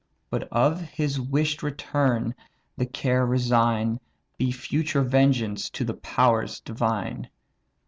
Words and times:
But 0.31 0.51
of 0.51 0.81
his 0.81 1.21
wish'd 1.21 1.61
return 1.61 2.33
the 2.75 2.87
care 2.87 3.23
resign, 3.23 3.99
Be 4.39 4.51
future 4.51 5.03
vengeance 5.03 5.69
to 5.69 5.85
the 5.85 5.93
powers 5.93 6.59
divine. 6.59 7.29